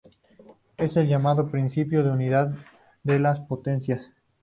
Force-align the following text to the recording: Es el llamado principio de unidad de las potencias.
Es 0.77 0.97
el 0.97 1.07
llamado 1.07 1.51
principio 1.51 2.03
de 2.03 2.09
unidad 2.09 2.55
de 3.03 3.19
las 3.19 3.39
potencias. 3.39 4.09